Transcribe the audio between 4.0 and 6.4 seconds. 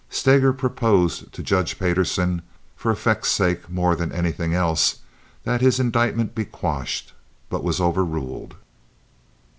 anything else, that this indictment